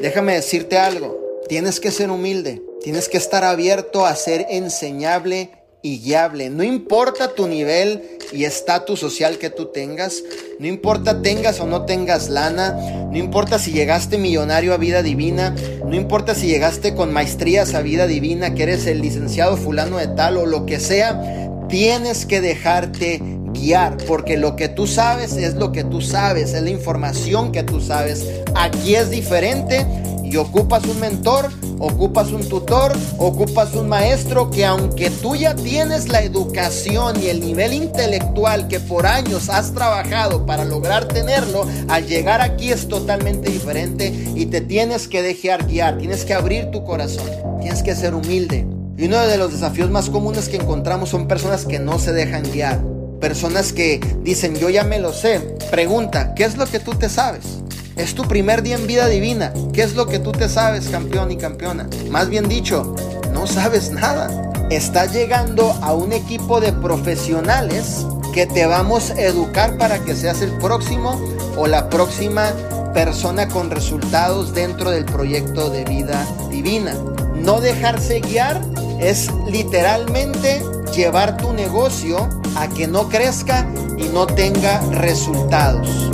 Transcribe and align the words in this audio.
Déjame 0.00 0.34
decirte 0.34 0.78
algo, 0.78 1.18
tienes 1.46 1.78
que 1.78 1.90
ser 1.90 2.10
humilde, 2.10 2.62
tienes 2.82 3.10
que 3.10 3.18
estar 3.18 3.44
abierto 3.44 4.06
a 4.06 4.16
ser 4.16 4.46
enseñable 4.48 5.50
y 5.82 6.00
guiable. 6.00 6.48
No 6.48 6.62
importa 6.62 7.34
tu 7.34 7.46
nivel 7.46 8.02
y 8.32 8.44
estatus 8.44 8.98
social 8.98 9.36
que 9.36 9.50
tú 9.50 9.66
tengas, 9.66 10.22
no 10.58 10.66
importa 10.66 11.20
tengas 11.20 11.60
o 11.60 11.66
no 11.66 11.84
tengas 11.84 12.30
lana, 12.30 12.72
no 13.10 13.18
importa 13.18 13.58
si 13.58 13.72
llegaste 13.72 14.16
millonario 14.16 14.72
a 14.72 14.78
vida 14.78 15.02
divina, 15.02 15.54
no 15.84 15.94
importa 15.94 16.34
si 16.34 16.46
llegaste 16.46 16.94
con 16.94 17.12
maestrías 17.12 17.74
a 17.74 17.82
vida 17.82 18.06
divina, 18.06 18.54
que 18.54 18.62
eres 18.62 18.86
el 18.86 19.02
licenciado 19.02 19.58
fulano 19.58 19.98
de 19.98 20.08
tal 20.08 20.38
o 20.38 20.46
lo 20.46 20.64
que 20.64 20.80
sea, 20.80 21.20
tienes 21.68 22.24
que 22.24 22.40
dejarte 22.40 23.20
guiar, 23.60 23.96
porque 24.08 24.36
lo 24.36 24.56
que 24.56 24.68
tú 24.68 24.86
sabes 24.86 25.36
es 25.36 25.54
lo 25.54 25.72
que 25.72 25.84
tú 25.84 26.00
sabes, 26.00 26.54
es 26.54 26.62
la 26.62 26.70
información 26.70 27.52
que 27.52 27.62
tú 27.62 27.80
sabes. 27.80 28.26
Aquí 28.54 28.94
es 28.94 29.10
diferente 29.10 29.86
y 30.30 30.36
ocupas 30.36 30.84
un 30.84 31.00
mentor, 31.00 31.50
ocupas 31.78 32.30
un 32.30 32.48
tutor, 32.48 32.92
ocupas 33.18 33.74
un 33.74 33.88
maestro 33.88 34.50
que 34.50 34.64
aunque 34.64 35.10
tú 35.10 35.34
ya 35.34 35.54
tienes 35.54 36.08
la 36.08 36.22
educación 36.22 37.20
y 37.20 37.26
el 37.26 37.40
nivel 37.40 37.72
intelectual 37.72 38.68
que 38.68 38.78
por 38.78 39.06
años 39.06 39.48
has 39.48 39.72
trabajado 39.72 40.46
para 40.46 40.64
lograr 40.64 41.06
tenerlo, 41.06 41.66
al 41.88 42.06
llegar 42.06 42.40
aquí 42.40 42.70
es 42.70 42.86
totalmente 42.86 43.50
diferente 43.50 44.12
y 44.36 44.46
te 44.46 44.60
tienes 44.60 45.08
que 45.08 45.22
dejar 45.22 45.66
guiar, 45.66 45.98
tienes 45.98 46.24
que 46.24 46.34
abrir 46.34 46.70
tu 46.70 46.84
corazón, 46.84 47.28
tienes 47.60 47.82
que 47.82 47.96
ser 47.96 48.14
humilde. 48.14 48.66
Y 48.96 49.06
uno 49.06 49.18
de 49.18 49.38
los 49.38 49.52
desafíos 49.52 49.90
más 49.90 50.10
comunes 50.10 50.48
que 50.48 50.58
encontramos 50.58 51.08
son 51.08 51.26
personas 51.26 51.64
que 51.64 51.78
no 51.78 51.98
se 51.98 52.12
dejan 52.12 52.42
guiar. 52.52 52.89
Personas 53.20 53.72
que 53.72 54.00
dicen, 54.22 54.56
yo 54.56 54.70
ya 54.70 54.84
me 54.84 54.98
lo 54.98 55.12
sé. 55.12 55.40
Pregunta, 55.70 56.34
¿qué 56.34 56.44
es 56.44 56.56
lo 56.56 56.66
que 56.66 56.80
tú 56.80 56.94
te 56.94 57.08
sabes? 57.08 57.60
Es 57.96 58.14
tu 58.14 58.24
primer 58.24 58.62
día 58.62 58.76
en 58.76 58.86
vida 58.86 59.08
divina. 59.08 59.52
¿Qué 59.74 59.82
es 59.82 59.94
lo 59.94 60.06
que 60.06 60.18
tú 60.18 60.32
te 60.32 60.48
sabes, 60.48 60.88
campeón 60.88 61.30
y 61.30 61.36
campeona? 61.36 61.86
Más 62.08 62.30
bien 62.30 62.48
dicho, 62.48 62.94
no 63.32 63.46
sabes 63.46 63.90
nada. 63.90 64.50
Estás 64.70 65.12
llegando 65.12 65.72
a 65.82 65.92
un 65.92 66.14
equipo 66.14 66.60
de 66.60 66.72
profesionales 66.72 68.06
que 68.32 68.46
te 68.46 68.64
vamos 68.64 69.10
a 69.10 69.20
educar 69.20 69.76
para 69.76 69.98
que 69.98 70.14
seas 70.14 70.40
el 70.40 70.52
próximo 70.52 71.20
o 71.56 71.66
la 71.66 71.90
próxima 71.90 72.52
persona 72.94 73.48
con 73.48 73.70
resultados 73.70 74.54
dentro 74.54 74.90
del 74.90 75.04
proyecto 75.04 75.68
de 75.68 75.84
vida 75.84 76.26
divina. 76.50 76.94
No 77.34 77.60
dejarse 77.60 78.20
guiar 78.20 78.60
es 79.00 79.30
literalmente 79.46 80.62
llevar 80.92 81.36
tu 81.36 81.52
negocio 81.52 82.28
a 82.56 82.68
que 82.68 82.86
no 82.86 83.08
crezca 83.08 83.66
y 83.96 84.04
no 84.04 84.26
tenga 84.26 84.80
resultados. 84.90 86.10